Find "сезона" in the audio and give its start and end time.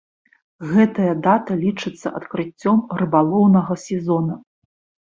3.89-4.45